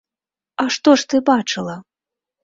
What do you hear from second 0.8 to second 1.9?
ж ты бачыла?